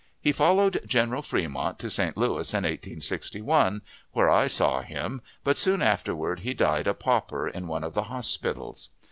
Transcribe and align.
He 0.19 0.31
followed 0.31 0.81
General 0.87 1.21
Fremont 1.21 1.77
to 1.77 1.87
St. 1.91 2.17
Louis 2.17 2.51
in 2.55 2.63
1861, 2.63 3.83
where 4.13 4.31
I 4.31 4.47
saw 4.47 4.81
him, 4.81 5.21
but 5.43 5.57
soon 5.59 5.83
afterward 5.83 6.39
he 6.39 6.55
died 6.55 6.87
a 6.87 6.95
pauper 6.95 7.47
in 7.47 7.67
one 7.67 7.83
of 7.83 7.93
the 7.93 8.05
hospitals. 8.09 8.89